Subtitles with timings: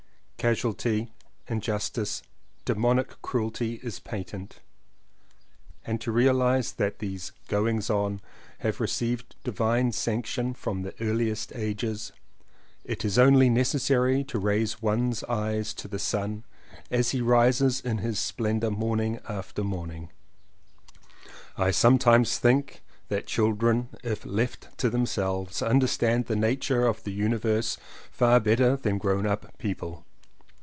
[0.49, 1.11] Casualty,
[1.47, 2.23] injustice,
[2.65, 4.59] demoniac cruelty is patent:
[5.85, 8.19] and to realize that these "goings on"
[8.57, 12.11] have received divine sanction from the earliest ages
[12.83, 16.43] it is only necessary to raise one's eyes to the sun
[16.89, 20.09] as he rises in his splendour morning after morning.
[21.57, 26.87] 182 LLEWELLYN POWYS I sometimes think that children if left to themselves understand the nature
[26.87, 27.77] of the universe
[28.09, 30.03] far better than grown up people.